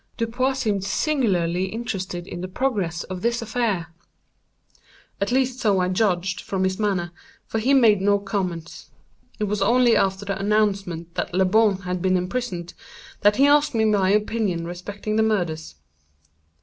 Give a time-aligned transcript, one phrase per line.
[0.17, 6.63] Dupin seemed singularly interested in the progress of this affair—at least so I judged from
[6.63, 7.11] his manner,
[7.45, 8.89] for he made no comments.
[9.37, 12.73] It was only after the announcement that Le Bon had been imprisoned,
[13.19, 15.75] that he asked me my opinion respecting the murders.